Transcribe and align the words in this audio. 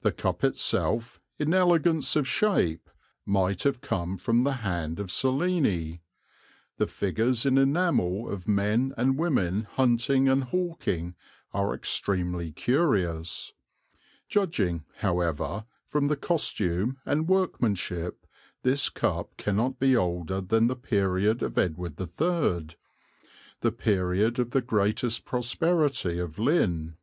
"The 0.00 0.12
cup 0.12 0.42
itself, 0.44 1.20
in 1.38 1.52
elegance 1.52 2.16
of 2.16 2.26
shape, 2.26 2.88
might 3.26 3.64
have 3.64 3.82
come 3.82 4.16
from 4.16 4.44
the 4.44 4.54
hand 4.64 4.98
of 4.98 5.12
Cellini. 5.12 6.00
The 6.78 6.86
figures 6.86 7.44
in 7.44 7.58
enamel 7.58 8.30
of 8.30 8.48
men 8.48 8.94
and 8.96 9.18
women 9.18 9.64
hunting 9.72 10.26
and 10.26 10.44
hawking 10.44 11.16
are 11.52 11.74
extremely 11.74 12.50
curious. 12.50 13.52
Judging, 14.26 14.86
however, 15.00 15.66
from 15.84 16.08
the 16.08 16.16
costume 16.16 16.96
and 17.04 17.28
workmanship 17.28 18.26
this 18.62 18.88
cup 18.88 19.36
cannot 19.36 19.78
be 19.78 19.94
older 19.94 20.40
than 20.40 20.66
the 20.66 20.76
period 20.76 21.42
of 21.42 21.58
Edward 21.58 22.00
III 22.00 22.68
the 23.60 23.72
period 23.76 24.38
of 24.38 24.52
the 24.52 24.62
greatest 24.62 25.26
prosperity 25.26 26.18
of 26.18 26.38
Lynn. 26.38 26.96